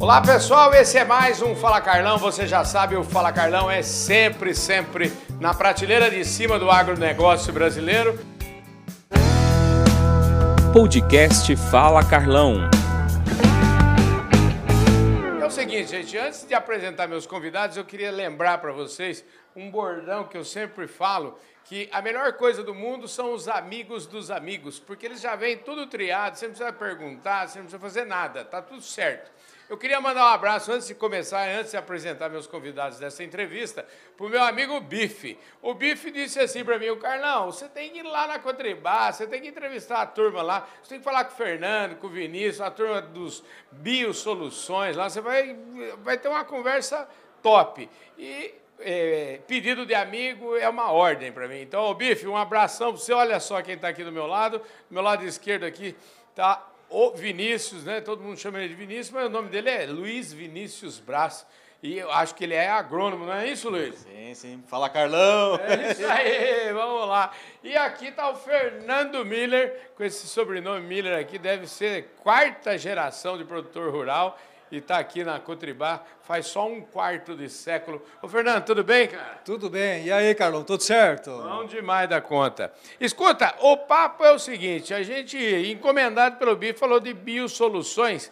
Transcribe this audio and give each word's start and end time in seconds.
Olá 0.00 0.20
pessoal, 0.20 0.72
esse 0.74 0.96
é 0.96 1.04
mais 1.04 1.42
um 1.42 1.56
Fala 1.56 1.80
Carlão. 1.80 2.18
Você 2.18 2.46
já 2.46 2.64
sabe, 2.64 2.94
o 2.94 3.02
Fala 3.02 3.32
Carlão 3.32 3.68
é 3.68 3.82
sempre, 3.82 4.54
sempre 4.54 5.12
na 5.40 5.52
prateleira 5.52 6.08
de 6.08 6.24
cima 6.24 6.56
do 6.56 6.70
agronegócio 6.70 7.52
brasileiro. 7.52 8.16
Podcast 10.72 11.56
Fala 11.56 12.08
Carlão. 12.08 12.70
É 15.40 15.44
o 15.44 15.50
seguinte, 15.50 15.90
gente, 15.90 16.16
antes 16.16 16.46
de 16.46 16.54
apresentar 16.54 17.08
meus 17.08 17.26
convidados, 17.26 17.76
eu 17.76 17.84
queria 17.84 18.12
lembrar 18.12 18.58
para 18.58 18.70
vocês 18.70 19.24
um 19.56 19.68
bordão 19.68 20.28
que 20.28 20.38
eu 20.38 20.44
sempre 20.44 20.86
falo, 20.86 21.36
que 21.64 21.88
a 21.90 22.00
melhor 22.00 22.34
coisa 22.34 22.62
do 22.62 22.72
mundo 22.72 23.08
são 23.08 23.34
os 23.34 23.48
amigos 23.48 24.06
dos 24.06 24.30
amigos, 24.30 24.78
porque 24.78 25.06
eles 25.06 25.20
já 25.20 25.34
vêm 25.34 25.58
tudo 25.58 25.88
triado, 25.88 26.38
você 26.38 26.46
não 26.46 26.54
precisa 26.54 26.72
perguntar, 26.72 27.48
você 27.48 27.58
não 27.58 27.64
precisa 27.64 27.82
fazer 27.82 28.04
nada, 28.04 28.44
tá 28.44 28.62
tudo 28.62 28.80
certo. 28.80 29.37
Eu 29.68 29.76
queria 29.76 30.00
mandar 30.00 30.24
um 30.24 30.34
abraço 30.34 30.72
antes 30.72 30.86
de 30.86 30.94
começar, 30.94 31.46
antes 31.46 31.72
de 31.72 31.76
apresentar 31.76 32.30
meus 32.30 32.46
convidados 32.46 32.98
dessa 32.98 33.22
entrevista, 33.22 33.86
para 34.16 34.24
o 34.24 34.28
meu 34.30 34.42
amigo 34.42 34.80
Bife. 34.80 35.38
O 35.60 35.74
Bife 35.74 36.10
disse 36.10 36.40
assim 36.40 36.64
para 36.64 36.78
mim: 36.78 36.88
o 36.88 36.96
Carlão, 36.96 37.52
você 37.52 37.68
tem 37.68 37.90
que 37.90 37.98
ir 37.98 38.02
lá 38.02 38.26
na 38.26 38.38
Cotribá, 38.38 39.12
você 39.12 39.26
tem 39.26 39.42
que 39.42 39.48
entrevistar 39.48 40.00
a 40.00 40.06
turma 40.06 40.40
lá, 40.40 40.66
você 40.82 40.90
tem 40.90 40.98
que 40.98 41.04
falar 41.04 41.24
com 41.24 41.34
o 41.34 41.36
Fernando, 41.36 41.96
com 41.96 42.06
o 42.06 42.10
Vinícius, 42.10 42.62
a 42.62 42.70
turma 42.70 43.02
dos 43.02 43.44
Biosoluções 43.70 44.96
lá, 44.96 45.10
você 45.10 45.20
vai, 45.20 45.54
vai 45.98 46.16
ter 46.16 46.28
uma 46.28 46.46
conversa 46.46 47.06
top. 47.42 47.90
E 48.16 48.54
é, 48.80 49.40
pedido 49.46 49.84
de 49.84 49.94
amigo 49.94 50.56
é 50.56 50.68
uma 50.68 50.90
ordem 50.92 51.30
para 51.30 51.46
mim. 51.46 51.60
Então, 51.60 51.92
Bife, 51.92 52.26
um 52.26 52.38
abração 52.38 52.92
para 52.92 53.02
você. 53.02 53.12
Olha 53.12 53.38
só 53.38 53.60
quem 53.60 53.74
está 53.74 53.88
aqui 53.88 54.02
do 54.02 54.12
meu 54.12 54.26
lado. 54.26 54.60
Do 54.60 54.94
meu 54.94 55.02
lado 55.02 55.24
esquerdo 55.24 55.64
aqui 55.64 55.94
está 56.30 56.66
o 56.90 57.10
Vinícius, 57.10 57.84
né? 57.84 58.00
Todo 58.00 58.22
mundo 58.22 58.38
chama 58.38 58.58
ele 58.58 58.68
de 58.68 58.74
Vinícius, 58.74 59.10
mas 59.10 59.26
o 59.26 59.30
nome 59.30 59.48
dele 59.48 59.70
é 59.70 59.86
Luiz 59.86 60.32
Vinícius 60.32 60.98
Brás. 60.98 61.46
E 61.80 61.96
eu 61.96 62.10
acho 62.10 62.34
que 62.34 62.42
ele 62.42 62.54
é 62.54 62.68
agrônomo, 62.68 63.26
não 63.26 63.34
é 63.34 63.46
isso, 63.48 63.70
Luiz? 63.70 63.94
Sim, 63.98 64.34
sim. 64.34 64.64
Fala, 64.66 64.90
Carlão! 64.90 65.56
É 65.56 65.92
isso 65.92 66.04
aí, 66.06 66.72
vamos 66.74 67.08
lá. 67.08 67.32
E 67.62 67.76
aqui 67.76 68.08
está 68.08 68.28
o 68.30 68.34
Fernando 68.34 69.24
Miller, 69.24 69.90
com 69.94 70.02
esse 70.02 70.26
sobrenome 70.26 70.84
Miller 70.84 71.20
aqui, 71.20 71.38
deve 71.38 71.68
ser 71.68 72.14
quarta 72.20 72.76
geração 72.76 73.38
de 73.38 73.44
produtor 73.44 73.92
rural 73.92 74.36
e 74.70 74.78
está 74.78 74.98
aqui 74.98 75.24
na 75.24 75.38
Cotribá 75.40 76.02
faz 76.22 76.46
só 76.46 76.66
um 76.66 76.80
quarto 76.80 77.34
de 77.34 77.48
século. 77.48 78.02
Ô, 78.20 78.28
Fernando, 78.28 78.64
tudo 78.64 78.84
bem, 78.84 79.08
cara? 79.08 79.40
Tudo 79.44 79.70
bem. 79.70 80.04
E 80.04 80.12
aí, 80.12 80.34
Carlão, 80.34 80.62
tudo 80.62 80.82
certo? 80.82 81.30
Bom 81.30 81.64
demais 81.64 82.08
da 82.08 82.20
conta. 82.20 82.72
Escuta, 83.00 83.54
o 83.60 83.76
papo 83.76 84.24
é 84.24 84.32
o 84.32 84.38
seguinte, 84.38 84.92
a 84.92 85.02
gente, 85.02 85.38
encomendado 85.38 86.36
pelo 86.36 86.54
BI, 86.56 86.74
falou 86.74 87.00
de 87.00 87.14
biosoluções. 87.14 88.30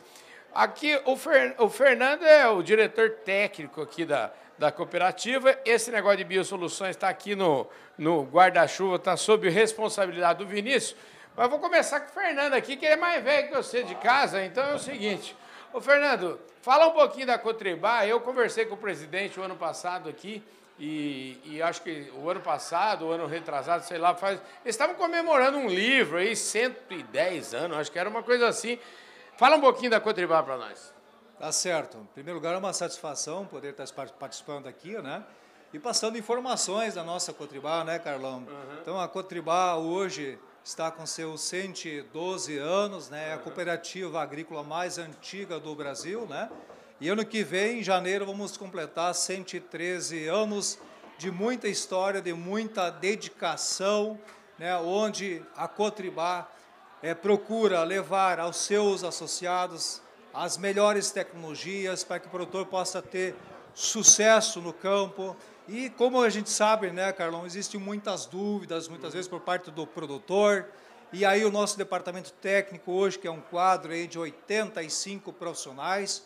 Aqui, 0.54 0.98
o, 1.04 1.16
Fer, 1.16 1.54
o 1.58 1.68
Fernando 1.68 2.24
é 2.24 2.48
o 2.48 2.62
diretor 2.62 3.10
técnico 3.10 3.82
aqui 3.82 4.04
da, 4.04 4.30
da 4.58 4.72
cooperativa. 4.72 5.58
Esse 5.64 5.90
negócio 5.90 6.18
de 6.18 6.24
biosoluções 6.24 6.90
está 6.90 7.08
aqui 7.08 7.34
no, 7.34 7.66
no 7.96 8.24
guarda-chuva, 8.24 8.96
está 8.96 9.16
sob 9.16 9.48
responsabilidade 9.48 10.38
do 10.38 10.46
Vinícius. 10.46 10.96
Mas 11.36 11.50
vou 11.50 11.58
começar 11.58 12.00
com 12.00 12.10
o 12.10 12.22
Fernando 12.22 12.54
aqui, 12.54 12.76
que 12.76 12.86
ele 12.86 12.94
é 12.94 12.96
mais 12.96 13.22
velho 13.22 13.48
que 13.48 13.54
você 13.54 13.82
de 13.82 13.94
casa, 13.96 14.44
então 14.44 14.64
é 14.64 14.74
o 14.74 14.78
seguinte... 14.78 15.36
Ô, 15.76 15.80
Fernando, 15.82 16.40
fala 16.62 16.86
um 16.86 16.92
pouquinho 16.92 17.26
da 17.26 17.38
Cotribá. 17.38 18.06
Eu 18.06 18.18
conversei 18.22 18.64
com 18.64 18.76
o 18.76 18.78
presidente 18.78 19.38
o 19.38 19.42
ano 19.42 19.56
passado 19.56 20.08
aqui, 20.08 20.42
e, 20.78 21.38
e, 21.44 21.60
acho 21.60 21.82
que 21.82 22.10
o 22.16 22.30
ano 22.30 22.40
passado, 22.40 23.04
o 23.04 23.10
ano 23.12 23.26
retrasado, 23.26 23.84
sei 23.84 23.98
lá, 23.98 24.14
faz. 24.14 24.40
Eles 24.64 24.74
estavam 24.74 24.94
comemorando 24.94 25.58
um 25.58 25.68
livro 25.68 26.16
aí, 26.16 26.34
110 26.34 27.52
anos, 27.52 27.76
acho 27.76 27.92
que 27.92 27.98
era 27.98 28.08
uma 28.08 28.22
coisa 28.22 28.48
assim. 28.48 28.78
Fala 29.36 29.56
um 29.56 29.60
pouquinho 29.60 29.90
da 29.90 30.00
Cotribá 30.00 30.42
para 30.42 30.56
nós. 30.56 30.94
Tá 31.38 31.52
certo. 31.52 31.98
Em 31.98 32.14
primeiro 32.14 32.38
lugar, 32.38 32.54
é 32.54 32.56
uma 32.56 32.72
satisfação 32.72 33.44
poder 33.44 33.78
estar 33.78 34.08
participando 34.18 34.68
aqui, 34.68 34.96
né? 35.02 35.22
E 35.74 35.78
passando 35.78 36.16
informações 36.16 36.94
da 36.94 37.04
nossa 37.04 37.34
Cotribá, 37.34 37.84
né, 37.84 37.98
Carlão? 37.98 38.38
Uhum. 38.48 38.78
Então, 38.80 38.98
a 38.98 39.06
Cotribá 39.06 39.76
hoje 39.76 40.38
está 40.66 40.90
com 40.90 41.06
seus 41.06 41.42
112 41.42 42.58
anos, 42.58 43.08
né? 43.08 43.28
É 43.28 43.34
a 43.34 43.38
cooperativa 43.38 44.20
agrícola 44.20 44.64
mais 44.64 44.98
antiga 44.98 45.60
do 45.60 45.72
Brasil, 45.76 46.26
né? 46.26 46.50
E 47.00 47.08
ano 47.08 47.24
que 47.24 47.44
vem, 47.44 47.78
em 47.78 47.82
janeiro, 47.84 48.26
vamos 48.26 48.56
completar 48.56 49.14
113 49.14 50.26
anos 50.26 50.76
de 51.18 51.30
muita 51.30 51.68
história, 51.68 52.20
de 52.20 52.32
muita 52.32 52.90
dedicação, 52.90 54.18
né? 54.58 54.76
Onde 54.78 55.40
a 55.54 55.68
Cotribá 55.68 56.50
é, 57.00 57.14
procura 57.14 57.84
levar 57.84 58.40
aos 58.40 58.56
seus 58.56 59.04
associados 59.04 60.02
as 60.34 60.58
melhores 60.58 61.12
tecnologias 61.12 62.02
para 62.02 62.18
que 62.18 62.26
o 62.26 62.30
produtor 62.30 62.66
possa 62.66 63.00
ter 63.00 63.36
sucesso 63.76 64.58
no 64.62 64.72
campo 64.72 65.36
e 65.68 65.90
como 65.90 66.22
a 66.22 66.30
gente 66.30 66.48
sabe, 66.48 66.90
né, 66.90 67.12
Carlão, 67.12 67.44
existem 67.44 67.78
muitas 67.78 68.24
dúvidas, 68.24 68.88
muitas 68.88 69.12
vezes 69.12 69.28
por 69.28 69.40
parte 69.40 69.70
do 69.70 69.86
produtor. 69.86 70.66
E 71.12 71.26
aí 71.26 71.44
o 71.44 71.50
nosso 71.50 71.76
departamento 71.76 72.32
técnico 72.32 72.90
hoje, 72.90 73.18
que 73.18 73.28
é 73.28 73.30
um 73.30 73.40
quadro 73.40 73.92
de 74.06 74.18
85 74.18 75.30
profissionais, 75.30 76.24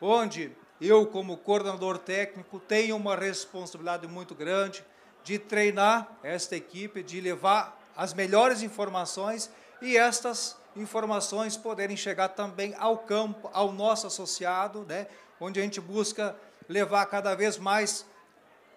onde 0.00 0.52
eu, 0.80 1.04
como 1.06 1.36
coordenador 1.36 1.98
técnico, 1.98 2.60
tenho 2.60 2.94
uma 2.94 3.16
responsabilidade 3.16 4.06
muito 4.06 4.32
grande 4.32 4.84
de 5.24 5.40
treinar 5.40 6.08
esta 6.22 6.54
equipe, 6.54 7.02
de 7.02 7.20
levar 7.20 7.80
as 7.96 8.14
melhores 8.14 8.62
informações 8.62 9.50
e 9.80 9.96
estas 9.96 10.56
informações 10.76 11.56
poderem 11.56 11.96
chegar 11.96 12.28
também 12.28 12.74
ao 12.78 12.98
campo, 12.98 13.50
ao 13.52 13.72
nosso 13.72 14.06
associado, 14.06 14.84
né, 14.88 15.08
onde 15.40 15.58
a 15.58 15.62
gente 15.62 15.80
busca 15.80 16.36
levar 16.72 17.04
cada 17.06 17.34
vez 17.34 17.58
mais 17.58 18.06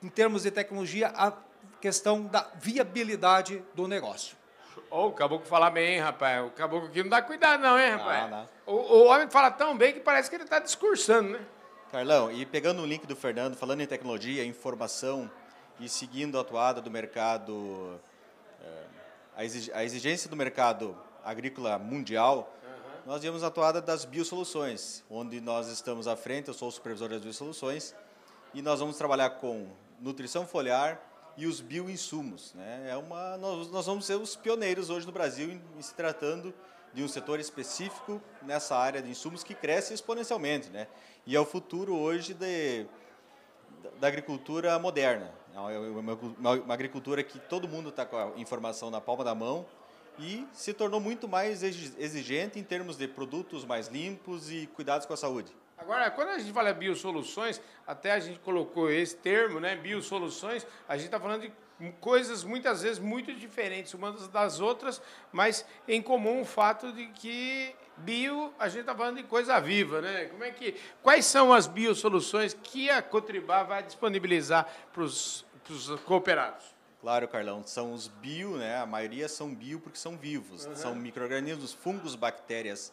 em 0.04 0.10
termos 0.10 0.44
de 0.44 0.52
tecnologia, 0.52 1.08
a 1.16 1.34
questão 1.82 2.24
da 2.24 2.48
viabilidade 2.56 3.64
do 3.74 3.88
negócio. 3.88 4.36
Oh, 4.92 5.08
o 5.08 5.14
caboclo 5.14 5.48
fala 5.48 5.70
bem, 5.70 6.00
rapaz. 6.00 6.46
O 6.46 6.50
caboclo 6.52 6.90
aqui 6.90 7.02
não 7.02 7.10
dá 7.10 7.22
cuidado, 7.22 7.62
não, 7.62 7.80
hein, 7.80 7.92
rapaz? 7.92 8.30
Não, 8.30 8.38
não. 8.38 8.50
O, 8.68 8.74
o 8.74 9.06
homem 9.06 9.30
fala 9.30 9.50
tão 9.50 9.76
bem 9.78 9.94
que 9.94 10.00
parece 10.00 10.30
que 10.30 10.36
ele 10.36 10.44
está 10.44 10.60
discursando, 10.60 11.30
né? 11.30 11.40
Carlão, 11.92 12.32
e 12.32 12.46
pegando 12.46 12.82
o 12.82 12.86
link 12.86 13.08
do 13.08 13.16
Fernando, 13.16 13.56
falando 13.56 13.82
em 13.82 13.88
tecnologia, 13.88 14.44
informação 14.44 15.32
e 15.80 15.88
seguindo 15.88 16.38
a 16.38 16.42
atuada 16.42 16.82
do 16.82 16.92
mercado, 16.92 18.00
eh, 19.38 19.46
a 19.74 19.84
exigência 19.84 20.30
do 20.30 20.36
mercado 20.36 20.98
agrícola 21.24 21.80
mundial. 21.80 22.54
Nós 23.06 23.22
vimos 23.22 23.44
a 23.44 23.48
atuada 23.48 23.80
das 23.80 24.04
biosoluções, 24.04 25.04
onde 25.10 25.40
nós 25.40 25.68
estamos 25.68 26.08
à 26.08 26.16
frente, 26.16 26.48
eu 26.48 26.56
sou 26.56 26.70
o 26.70 26.72
supervisor 26.72 27.08
das 27.08 27.22
biosoluções, 27.22 27.94
e 28.52 28.64
nós 28.64 28.80
vamos 28.80 28.98
trabalhar 28.98 29.30
com 29.32 29.68
nutrição 30.02 30.48
foliar 30.48 31.00
e 31.38 31.46
os 31.46 31.62
bioinsumos. 31.62 32.54
Né? 32.56 32.88
É 32.90 32.98
uma, 32.98 33.38
nós, 33.38 33.70
nós 33.70 33.86
vamos 33.86 34.06
ser 34.06 34.16
os 34.16 34.36
pioneiros 34.36 34.90
hoje 34.90 35.06
no 35.06 35.12
Brasil 35.12 35.52
em, 35.52 35.62
em, 35.78 35.82
se 35.84 35.94
tratando 35.94 36.52
de 36.94 37.04
um 37.04 37.08
setor 37.08 37.40
específico 37.40 38.20
nessa 38.42 38.76
área 38.76 39.02
de 39.02 39.10
insumos 39.12 39.44
que 39.44 39.54
cresce 39.54 39.94
exponencialmente. 39.94 40.70
Né? 40.70 40.88
E 41.28 41.36
é 41.36 41.40
o 41.40 41.46
futuro 41.46 41.96
hoje 41.96 42.34
de, 42.34 42.88
da 44.00 44.08
agricultura 44.08 44.80
moderna. 44.80 45.32
É 45.54 45.60
uma, 45.60 46.14
uma, 46.40 46.52
uma 46.54 46.74
agricultura 46.74 47.22
que 47.22 47.38
todo 47.38 47.68
mundo 47.68 47.90
está 47.90 48.04
com 48.04 48.18
a 48.18 48.32
informação 48.38 48.90
na 48.90 49.00
palma 49.00 49.24
da 49.24 49.36
mão 49.36 49.66
e 50.18 50.48
se 50.52 50.74
tornou 50.74 51.00
muito 51.00 51.28
mais 51.28 51.64
exigente 51.64 52.60
em 52.60 52.64
termos 52.64 52.98
de 52.98 53.08
produtos 53.08 53.66
mais 53.66 53.88
limpos 53.88 54.52
e 54.52 54.68
cuidados 54.68 55.06
com 55.06 55.14
a 55.14 55.18
saúde. 55.18 55.56
Agora, 55.78 56.10
quando 56.10 56.30
a 56.30 56.40
gente 56.40 56.54
fala 56.54 56.74
biosoluções, 56.74 57.60
até 57.86 58.14
a 58.14 58.20
gente 58.20 58.40
colocou 58.40 58.90
esse 58.90 59.16
termo, 59.18 59.60
né, 59.60 59.76
biosoluções, 59.76 60.66
a 60.88 60.96
gente 60.96 61.08
está 61.08 61.20
falando 61.20 61.42
de 61.42 61.52
coisas 62.00 62.44
muitas 62.44 62.82
vezes 62.82 63.00
muito 63.00 63.34
diferentes 63.34 63.94
umas 63.94 64.28
das 64.30 64.62
outras, 64.62 65.02
mas 65.32 65.66
em 65.88 66.02
comum 66.02 66.42
o 66.42 66.46
fato 66.46 66.94
de 66.94 67.08
que 67.08 67.76
bio, 67.98 68.54
a 68.58 68.68
gente 68.68 68.82
está 68.82 68.96
falando 68.96 69.18
de 69.18 69.24
coisa 69.24 69.60
viva, 69.60 70.02
né? 70.02 70.26
Como 70.26 70.44
é 70.44 70.52
que, 70.52 70.76
quais 71.02 71.26
são 71.26 71.54
as 71.54 71.68
biosoluções 71.68 72.54
que 72.54 72.90
a 72.90 73.02
Cotribá 73.02 73.64
vai 73.64 73.84
disponibilizar 73.84 74.68
para 74.94 75.04
os 75.04 75.46
cooperados? 76.06 76.75
Claro, 77.06 77.28
Carlão, 77.28 77.62
são 77.64 77.94
os 77.94 78.08
bio, 78.08 78.58
né? 78.58 78.78
A 78.78 78.86
maioria 78.88 79.30
são 79.30 79.54
bio 79.54 79.80
porque 79.80 79.96
são 79.96 80.18
vivos, 80.18 80.66
uhum. 80.66 80.76
são 80.76 80.96
microrganismos, 80.96 81.72
fungos, 81.72 82.16
bactérias 82.16 82.92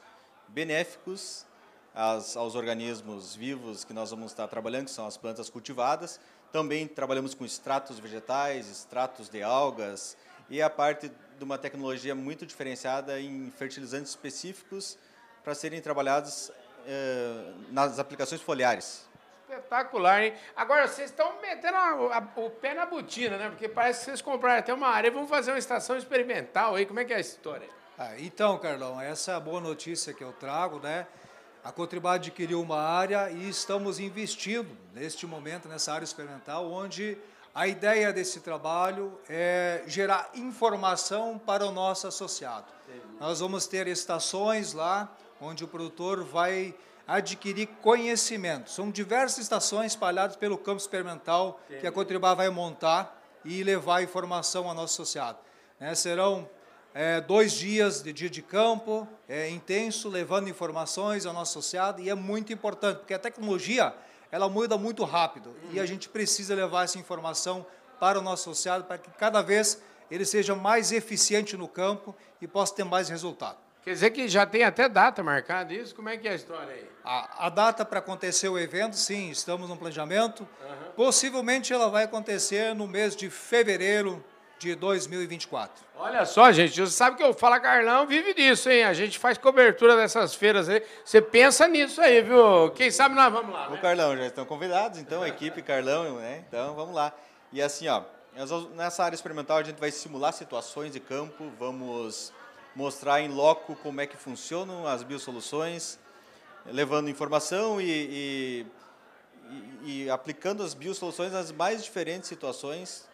benéficos 0.48 1.46
as, 1.94 2.36
aos 2.36 2.54
organismos 2.54 3.34
vivos 3.34 3.84
que 3.84 3.94
nós 3.94 4.10
vamos 4.10 4.32
estar 4.32 4.46
trabalhando, 4.48 4.84
que 4.84 4.90
são 4.90 5.06
as 5.06 5.16
plantas 5.16 5.48
cultivadas. 5.48 6.20
Também 6.52 6.86
trabalhamos 6.86 7.32
com 7.32 7.42
extratos 7.42 7.98
vegetais, 7.98 8.70
extratos 8.70 9.30
de 9.30 9.42
algas 9.42 10.14
e 10.50 10.60
a 10.60 10.68
parte 10.68 11.10
de 11.38 11.42
uma 11.42 11.56
tecnologia 11.56 12.14
muito 12.14 12.44
diferenciada 12.44 13.18
em 13.18 13.50
fertilizantes 13.56 14.10
específicos 14.10 14.98
para 15.42 15.54
serem 15.54 15.80
trabalhados 15.80 16.52
eh, 16.86 17.54
nas 17.70 17.98
aplicações 17.98 18.42
foliares. 18.42 19.10
Espetacular, 19.52 20.24
hein? 20.24 20.32
Agora, 20.56 20.88
vocês 20.88 21.10
estão 21.10 21.38
metendo 21.42 21.76
a, 21.76 22.16
a, 22.16 22.40
o 22.40 22.48
pé 22.48 22.72
na 22.72 22.86
botina, 22.86 23.36
né? 23.36 23.50
Porque 23.50 23.68
parece 23.68 24.00
que 24.00 24.04
vocês 24.06 24.22
compraram 24.22 24.60
até 24.60 24.72
uma 24.72 24.88
área. 24.88 25.10
Vamos 25.10 25.28
fazer 25.28 25.50
uma 25.50 25.58
estação 25.58 25.94
experimental 25.94 26.74
aí. 26.74 26.86
Como 26.86 26.98
é 26.98 27.04
que 27.04 27.12
é 27.12 27.16
a 27.16 27.20
história? 27.20 27.68
Ah, 27.98 28.18
então, 28.18 28.58
Carlão, 28.58 28.98
essa 28.98 29.32
é 29.32 29.34
a 29.34 29.40
boa 29.40 29.60
notícia 29.60 30.14
que 30.14 30.24
eu 30.24 30.32
trago, 30.32 30.80
né? 30.80 31.06
A 31.62 31.70
Cotribá 31.70 32.14
adquiriu 32.14 32.62
uma 32.62 32.80
área 32.80 33.30
e 33.30 33.46
estamos 33.46 34.00
investindo 34.00 34.74
neste 34.94 35.26
momento 35.26 35.68
nessa 35.68 35.92
área 35.92 36.04
experimental, 36.04 36.72
onde 36.72 37.18
a 37.54 37.68
ideia 37.68 38.10
desse 38.10 38.40
trabalho 38.40 39.20
é 39.28 39.82
gerar 39.86 40.30
informação 40.34 41.38
para 41.38 41.66
o 41.66 41.70
nosso 41.70 42.06
associado. 42.06 42.72
Nós 43.20 43.40
vamos 43.40 43.66
ter 43.66 43.86
estações 43.86 44.72
lá 44.72 45.14
onde 45.40 45.62
o 45.62 45.68
produtor 45.68 46.24
vai 46.24 46.74
adquirir 47.16 47.66
conhecimento. 47.82 48.70
São 48.70 48.90
diversas 48.90 49.38
estações 49.38 49.92
espalhadas 49.92 50.36
pelo 50.36 50.56
campo 50.56 50.80
experimental 50.80 51.60
que 51.80 51.86
a 51.86 51.92
Cotribá 51.92 52.32
vai 52.32 52.48
montar 52.48 53.20
e 53.44 53.62
levar 53.62 54.02
informação 54.02 54.66
ao 54.66 54.74
nosso 54.74 55.02
associado. 55.02 55.38
É, 55.78 55.94
serão 55.94 56.48
é, 56.94 57.20
dois 57.20 57.52
dias 57.52 58.02
de 58.02 58.12
dia 58.12 58.30
de 58.30 58.40
campo, 58.40 59.06
é, 59.28 59.50
intenso, 59.50 60.08
levando 60.08 60.48
informações 60.48 61.26
ao 61.26 61.34
nosso 61.34 61.58
associado, 61.58 62.00
e 62.00 62.08
é 62.08 62.14
muito 62.14 62.52
importante, 62.52 62.98
porque 62.98 63.14
a 63.14 63.18
tecnologia 63.18 63.94
ela 64.30 64.48
muda 64.48 64.78
muito 64.78 65.04
rápido, 65.04 65.50
uhum. 65.50 65.72
e 65.72 65.80
a 65.80 65.84
gente 65.84 66.08
precisa 66.08 66.54
levar 66.54 66.84
essa 66.84 66.98
informação 66.98 67.66
para 68.00 68.18
o 68.18 68.22
nosso 68.22 68.48
associado, 68.48 68.84
para 68.84 68.96
que 68.96 69.10
cada 69.10 69.42
vez 69.42 69.82
ele 70.10 70.24
seja 70.24 70.54
mais 70.54 70.92
eficiente 70.92 71.56
no 71.56 71.68
campo 71.68 72.14
e 72.40 72.46
possa 72.46 72.74
ter 72.74 72.84
mais 72.84 73.08
resultado. 73.08 73.58
Quer 73.84 73.94
dizer 73.94 74.10
que 74.10 74.28
já 74.28 74.46
tem 74.46 74.62
até 74.62 74.88
data 74.88 75.22
marcada 75.24 75.74
isso? 75.74 75.94
Como 75.94 76.08
é 76.08 76.16
que 76.16 76.28
é 76.28 76.32
a 76.32 76.34
história 76.34 76.72
aí? 76.72 76.88
A, 77.04 77.46
a 77.46 77.48
data 77.48 77.84
para 77.84 77.98
acontecer 77.98 78.48
o 78.48 78.56
evento, 78.56 78.96
sim, 78.96 79.30
estamos 79.30 79.68
no 79.68 79.76
planejamento. 79.76 80.40
Uhum. 80.40 80.92
Possivelmente 80.94 81.72
ela 81.72 81.88
vai 81.88 82.04
acontecer 82.04 82.74
no 82.76 82.86
mês 82.86 83.16
de 83.16 83.28
fevereiro 83.28 84.24
de 84.56 84.76
2024. 84.76 85.84
Olha 85.96 86.24
só, 86.24 86.52
gente, 86.52 86.80
você 86.80 86.92
sabe 86.92 87.16
que 87.16 87.24
o 87.24 87.34
Fala 87.34 87.58
Carlão 87.58 88.06
vive 88.06 88.32
disso, 88.34 88.70
hein? 88.70 88.84
A 88.84 88.92
gente 88.92 89.18
faz 89.18 89.36
cobertura 89.36 89.96
dessas 89.96 90.32
feiras 90.32 90.68
aí. 90.68 90.80
Você 91.04 91.20
pensa 91.20 91.66
nisso 91.66 92.00
aí, 92.00 92.22
viu? 92.22 92.70
Quem 92.70 92.88
sabe 92.88 93.16
nós 93.16 93.32
vamos 93.32 93.52
lá. 93.52 93.68
Né? 93.68 93.76
O 93.76 93.80
Carlão, 93.80 94.16
já 94.16 94.26
estão 94.26 94.44
convidados, 94.44 95.00
então, 95.00 95.22
a 95.22 95.28
equipe 95.28 95.60
Carlão, 95.60 96.16
né? 96.16 96.44
Então, 96.46 96.76
vamos 96.76 96.94
lá. 96.94 97.12
E 97.52 97.60
assim, 97.60 97.88
ó, 97.88 98.02
nessa 98.76 99.04
área 99.04 99.16
experimental 99.16 99.58
a 99.58 99.62
gente 99.64 99.80
vai 99.80 99.90
simular 99.90 100.32
situações 100.32 100.92
de 100.92 101.00
campo, 101.00 101.50
vamos 101.58 102.32
mostrar 102.74 103.20
em 103.20 103.28
loco 103.28 103.76
como 103.76 104.00
é 104.00 104.06
que 104.06 104.16
funcionam 104.16 104.86
as 104.86 105.02
biosoluções, 105.02 105.98
levando 106.66 107.10
informação 107.10 107.80
e, 107.80 108.66
e, 109.84 110.04
e, 110.04 110.10
aplicando 110.10 110.62
as 110.62 110.74
biosoluções 110.74 111.32
nas 111.32 111.52
mais 111.52 111.82
diferentes 111.84 112.28
situações 112.28 113.08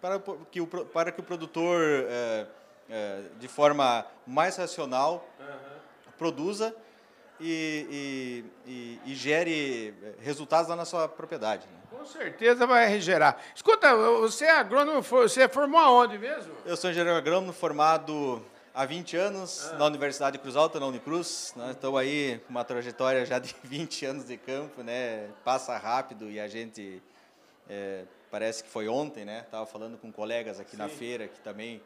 para 0.00 0.20
que 0.50 0.60
o, 0.60 0.66
para 0.66 1.12
que 1.12 1.20
o 1.20 1.22
produtor, 1.22 1.80
é, 2.08 2.46
é, 2.88 3.22
de 3.38 3.48
forma 3.48 4.06
mais 4.26 4.56
racional, 4.56 5.28
uhum. 5.38 6.12
produza 6.16 6.74
e, 7.38 8.44
e, 8.66 9.00
e, 9.06 9.14
gere 9.14 9.94
resultados 10.20 10.68
lá 10.68 10.76
na 10.76 10.84
sua 10.84 11.08
propriedade. 11.08 11.66
Né? 11.66 11.80
Com 11.90 12.04
certeza 12.04 12.66
vai 12.66 13.00
gerar. 13.00 13.42
Escuta, 13.54 13.94
você 13.94 14.46
é 14.46 14.52
agrônomo, 14.52 15.02
você 15.02 15.48
formou 15.48 15.80
aonde 15.80 16.18
mesmo? 16.18 16.52
Eu 16.64 16.76
sou 16.76 16.90
engenheiro 16.90 17.16
agrônomo 17.16 17.52
formado 17.52 18.44
há 18.80 18.86
20 18.86 19.14
anos 19.14 19.70
ah. 19.72 19.76
na 19.76 19.84
Universidade 19.84 20.38
de 20.38 20.42
Cruz 20.42 20.56
Alta, 20.56 20.80
na 20.80 20.86
Unicruz. 20.86 21.52
Nós 21.54 21.72
estamos 21.72 22.00
aí 22.00 22.40
com 22.46 22.50
uma 22.50 22.64
trajetória 22.64 23.26
já 23.26 23.38
de 23.38 23.54
20 23.62 24.06
anos 24.06 24.24
de 24.24 24.38
campo, 24.38 24.82
né? 24.82 25.28
Passa 25.44 25.76
rápido 25.76 26.30
e 26.30 26.40
a 26.40 26.48
gente 26.48 27.02
é, 27.68 28.04
parece 28.30 28.64
que 28.64 28.70
foi 28.70 28.88
ontem, 28.88 29.22
né? 29.22 29.40
Estava 29.40 29.66
falando 29.66 29.98
com 29.98 30.10
colegas 30.10 30.58
aqui 30.58 30.70
Sim. 30.70 30.76
na 30.78 30.88
feira 30.88 31.28
que 31.28 31.38
também 31.40 31.82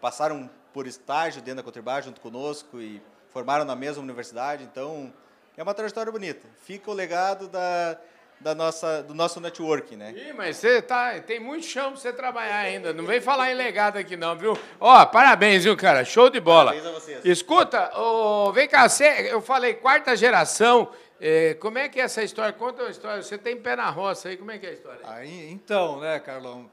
passaram 0.00 0.48
por 0.72 0.86
estágio 0.86 1.42
dentro 1.42 1.56
da 1.56 1.62
Cotribá 1.64 2.00
junto 2.00 2.20
conosco 2.20 2.80
e 2.80 3.02
formaram 3.32 3.64
na 3.64 3.74
mesma 3.74 4.00
universidade. 4.00 4.62
Então, 4.62 5.12
é 5.56 5.64
uma 5.64 5.74
trajetória 5.74 6.12
bonita. 6.12 6.46
Fica 6.62 6.92
o 6.92 6.94
legado 6.94 7.48
da, 7.48 7.98
da 8.44 8.54
nossa, 8.54 9.02
do 9.02 9.14
nosso 9.14 9.40
network, 9.40 9.96
né? 9.96 10.12
Ih, 10.14 10.34
mas 10.34 10.58
você 10.58 10.82
tá, 10.82 11.18
tem 11.18 11.40
muito 11.40 11.64
chão 11.64 11.92
para 11.92 11.96
você 11.96 12.12
trabalhar 12.12 12.58
ainda. 12.58 12.92
Não 12.92 13.06
vem 13.06 13.18
falar 13.18 13.50
em 13.50 13.54
legado 13.54 13.96
aqui 13.96 14.18
não, 14.18 14.36
viu? 14.36 14.56
Ó, 14.78 15.06
parabéns, 15.06 15.64
viu, 15.64 15.74
cara? 15.74 16.04
Show 16.04 16.28
de 16.28 16.40
bola. 16.40 16.72
Parabéns 16.72 16.86
a 16.86 17.00
vocês. 17.00 17.24
Escuta, 17.24 17.90
oh, 17.96 18.52
vem 18.52 18.68
cá, 18.68 18.86
você, 18.86 19.30
eu 19.32 19.40
falei 19.40 19.72
quarta 19.72 20.14
geração. 20.14 20.90
É, 21.18 21.54
como 21.54 21.78
é 21.78 21.88
que 21.88 21.98
é 21.98 22.02
essa 22.02 22.22
história? 22.22 22.52
Conta 22.52 22.82
uma 22.82 22.90
história. 22.90 23.22
Você 23.22 23.38
tem 23.38 23.56
pé 23.56 23.76
na 23.76 23.88
roça 23.88 24.28
aí, 24.28 24.36
como 24.36 24.50
é 24.50 24.58
que 24.58 24.66
é 24.66 24.68
a 24.68 24.72
história? 24.72 25.00
Aí, 25.04 25.50
então, 25.50 26.00
né, 26.00 26.20
Carlão? 26.20 26.70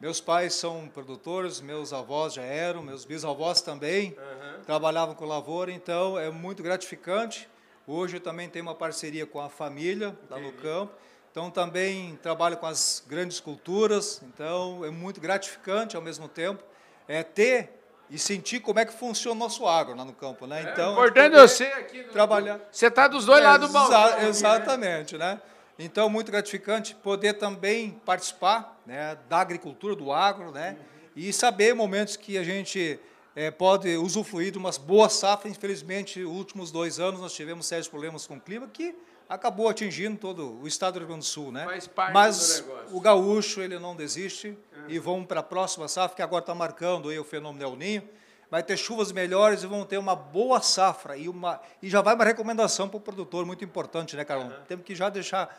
Meus 0.00 0.22
pais 0.22 0.54
são 0.54 0.88
produtores, 0.88 1.60
meus 1.60 1.92
avós 1.92 2.32
já 2.32 2.42
eram, 2.42 2.82
meus 2.82 3.04
bisavós 3.04 3.60
também 3.60 4.16
uhum. 4.16 4.62
trabalhavam 4.64 5.14
com 5.14 5.26
lavoura, 5.26 5.70
então 5.70 6.18
é 6.18 6.30
muito 6.30 6.62
gratificante. 6.62 7.46
Hoje 7.86 8.16
eu 8.16 8.20
também 8.20 8.48
tenho 8.48 8.64
uma 8.64 8.74
parceria 8.74 9.26
com 9.26 9.38
a 9.38 9.50
família 9.50 10.16
lá 10.30 10.38
no 10.38 10.52
campo. 10.52 10.94
Então 11.30 11.50
também 11.50 12.16
trabalho 12.22 12.56
com 12.56 12.66
as 12.66 13.04
grandes 13.06 13.38
culturas, 13.38 14.20
então 14.24 14.84
é 14.84 14.90
muito 14.90 15.20
gratificante 15.20 15.94
ao 15.94 16.02
mesmo 16.02 16.28
tempo 16.28 16.64
é 17.06 17.24
ter 17.24 17.80
e 18.08 18.18
sentir 18.18 18.60
como 18.60 18.78
é 18.78 18.84
que 18.84 18.92
funciona 18.92 19.36
o 19.36 19.38
nosso 19.38 19.66
agro 19.66 19.96
lá 19.96 20.04
no 20.04 20.12
campo, 20.12 20.46
né? 20.46 20.60
É, 20.60 20.72
então, 20.72 20.92
importante 20.92 21.32
você 21.36 21.64
aqui 21.64 22.02
no, 22.02 22.12
trabalhar. 22.12 22.60
Você 22.70 22.86
está 22.86 23.08
dos 23.08 23.24
dois 23.24 23.40
é, 23.40 23.44
lados 23.44 23.68
do 23.68 23.72
balcão. 23.72 24.18
Exa 24.18 24.28
exatamente, 24.28 25.16
né? 25.16 25.40
Então 25.78 26.08
muito 26.08 26.30
gratificante 26.30 26.94
poder 26.94 27.34
também 27.34 28.00
participar, 28.04 28.80
né, 28.84 29.16
da 29.28 29.38
agricultura, 29.38 29.96
do 29.96 30.12
agro, 30.12 30.50
né? 30.50 30.76
E 31.16 31.32
saber 31.32 31.74
momentos 31.74 32.16
que 32.16 32.38
a 32.38 32.44
gente 32.44 32.98
é, 33.34 33.50
pode 33.50 33.96
usufruir 33.96 34.52
de 34.52 34.58
umas 34.58 34.78
boas 34.78 35.12
safras. 35.14 35.52
Infelizmente, 35.52 36.20
nos 36.20 36.36
últimos 36.36 36.70
dois 36.70 37.00
anos 37.00 37.20
nós 37.20 37.32
tivemos 37.32 37.66
sérios 37.66 37.88
problemas 37.88 38.26
com 38.26 38.36
o 38.36 38.40
clima 38.40 38.68
que 38.68 38.94
acabou 39.30 39.68
atingindo 39.68 40.18
todo 40.18 40.60
o 40.60 40.66
estado 40.66 40.94
do 40.94 40.98
Rio 40.98 41.08
Grande 41.08 41.24
do 41.24 41.28
Sul, 41.28 41.52
né? 41.52 41.64
Faz 41.64 41.86
parte 41.86 42.12
Mas 42.12 42.64
o 42.90 43.00
gaúcho 43.00 43.60
ele 43.60 43.78
não 43.78 43.94
desiste 43.94 44.58
é. 44.88 44.92
e 44.92 44.98
vão 44.98 45.24
para 45.24 45.38
a 45.38 45.42
próxima 45.42 45.86
safra 45.86 46.16
que 46.16 46.22
agora 46.22 46.42
está 46.42 46.52
marcando 46.52 47.08
aí 47.08 47.18
o 47.18 47.22
fenômeno 47.22 47.64
El 47.64 47.76
Ninho. 47.76 48.02
Vai 48.50 48.64
ter 48.64 48.76
chuvas 48.76 49.12
melhores 49.12 49.62
e 49.62 49.68
vão 49.68 49.84
ter 49.84 49.98
uma 49.98 50.16
boa 50.16 50.60
safra 50.60 51.16
e 51.16 51.28
uma 51.28 51.60
e 51.80 51.88
já 51.88 52.02
vai 52.02 52.16
uma 52.16 52.24
recomendação 52.24 52.88
para 52.88 52.96
o 52.96 53.00
produtor 53.00 53.46
muito 53.46 53.64
importante, 53.64 54.16
né, 54.16 54.24
Carlão? 54.24 54.48
Uhum. 54.48 54.64
Temos 54.66 54.84
que 54.84 54.96
já 54.96 55.08
deixar 55.08 55.56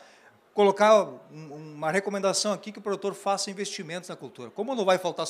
colocar 0.52 1.04
um, 1.04 1.74
uma 1.74 1.90
recomendação 1.90 2.52
aqui 2.52 2.70
que 2.70 2.78
o 2.78 2.82
produtor 2.82 3.14
faça 3.14 3.50
investimentos 3.50 4.10
na 4.10 4.16
cultura. 4.16 4.50
Como 4.50 4.74
não 4.74 4.84
vai 4.84 4.98
faltar 4.98 5.26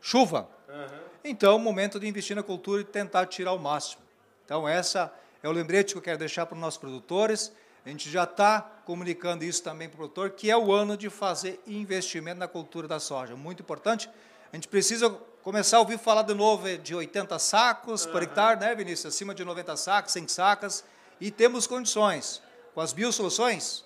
chuva, 0.00 0.48
uhum. 0.68 0.98
então 1.22 1.52
é 1.52 1.54
o 1.54 1.60
momento 1.60 2.00
de 2.00 2.08
investir 2.08 2.34
na 2.34 2.42
cultura 2.42 2.80
e 2.80 2.84
tentar 2.84 3.26
tirar 3.26 3.52
o 3.52 3.58
máximo. 3.60 4.02
Então 4.44 4.68
essa 4.68 5.14
é 5.40 5.48
o 5.48 5.52
lembrete 5.52 5.92
que 5.92 5.98
eu 5.98 6.02
quero 6.02 6.18
deixar 6.18 6.44
para 6.46 6.56
os 6.56 6.60
nossos 6.60 6.78
produtores 6.78 7.52
a 7.84 7.88
gente 7.90 8.10
já 8.10 8.24
está 8.24 8.62
comunicando 8.84 9.44
isso 9.44 9.62
também 9.62 9.88
para 9.88 9.96
o 9.96 9.98
produtor, 9.98 10.30
que 10.30 10.50
é 10.50 10.56
o 10.56 10.72
ano 10.72 10.96
de 10.96 11.10
fazer 11.10 11.62
investimento 11.66 12.38
na 12.38 12.48
cultura 12.48 12.88
da 12.88 12.98
soja. 12.98 13.36
Muito 13.36 13.62
importante. 13.62 14.08
A 14.50 14.56
gente 14.56 14.68
precisa 14.68 15.10
começar 15.42 15.76
a 15.76 15.80
ouvir 15.80 15.98
falar 15.98 16.22
de 16.22 16.32
novo 16.32 16.78
de 16.78 16.94
80 16.94 17.38
sacos 17.38 18.06
uhum. 18.06 18.12
por 18.12 18.22
hectare, 18.22 18.58
né, 18.58 18.74
Vinícius? 18.74 19.14
Acima 19.14 19.34
de 19.34 19.44
90 19.44 19.76
sacos, 19.76 20.12
100 20.12 20.28
sacas. 20.28 20.84
E 21.20 21.30
temos 21.30 21.66
condições. 21.66 22.42
Com 22.74 22.80
as 22.80 22.92
biosoluções, 22.92 23.84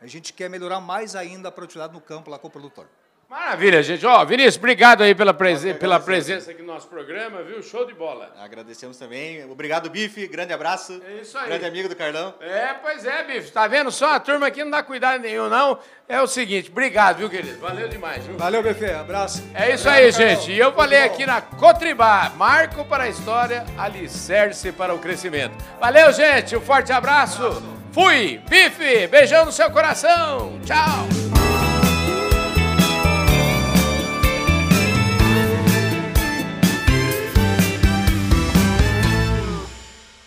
a 0.00 0.06
gente 0.06 0.32
quer 0.32 0.48
melhorar 0.48 0.80
mais 0.80 1.14
ainda 1.14 1.48
a 1.48 1.52
produtividade 1.52 1.92
no 1.92 2.00
campo 2.00 2.30
lá 2.30 2.38
com 2.38 2.48
o 2.48 2.50
produtor. 2.50 2.88
Maravilha, 3.34 3.82
gente. 3.82 4.06
Ó, 4.06 4.24
Vinícius, 4.24 4.58
obrigado 4.58 5.02
aí 5.02 5.12
pela, 5.12 5.34
presen 5.34 5.74
pela 5.74 5.98
presença 5.98 6.52
aqui 6.52 6.62
no 6.62 6.72
nosso 6.72 6.86
programa, 6.86 7.42
viu? 7.42 7.60
Show 7.64 7.84
de 7.84 7.92
bola. 7.92 8.32
Agradecemos 8.38 8.96
também. 8.96 9.44
Obrigado, 9.50 9.90
Bife. 9.90 10.28
Grande 10.28 10.52
abraço. 10.52 11.02
É 11.04 11.20
isso 11.20 11.36
aí. 11.36 11.46
Grande 11.46 11.64
amigo 11.64 11.88
do 11.88 11.96
Carlão. 11.96 12.32
É, 12.40 12.74
pois 12.74 13.04
é, 13.04 13.24
Bife. 13.24 13.50
Tá 13.50 13.66
vendo 13.66 13.90
só? 13.90 14.14
A 14.14 14.20
turma 14.20 14.46
aqui 14.46 14.62
não 14.62 14.70
dá 14.70 14.84
cuidado 14.84 15.20
nenhum, 15.20 15.48
não. 15.48 15.80
É 16.08 16.22
o 16.22 16.28
seguinte, 16.28 16.70
obrigado, 16.70 17.16
viu, 17.16 17.28
querido? 17.28 17.58
Valeu 17.58 17.88
demais, 17.88 18.24
viu? 18.24 18.36
Valeu, 18.38 18.62
Bife. 18.62 18.84
Abraço. 18.84 19.42
É 19.52 19.74
isso 19.74 19.88
aí, 19.88 20.12
gente. 20.12 20.52
E 20.52 20.58
eu 20.58 20.72
falei 20.72 21.02
aqui 21.02 21.26
na 21.26 21.40
Cotribá, 21.40 22.30
marco 22.36 22.84
para 22.84 23.02
a 23.02 23.08
história, 23.08 23.64
alicerce 23.76 24.70
para 24.70 24.94
o 24.94 25.00
crescimento. 25.00 25.56
Valeu, 25.80 26.12
gente. 26.12 26.54
Um 26.54 26.60
forte 26.60 26.92
abraço. 26.92 27.60
Fui. 27.90 28.40
Bife, 28.48 29.08
beijão 29.08 29.44
no 29.44 29.50
seu 29.50 29.72
coração. 29.72 30.60
Tchau. 30.64 31.43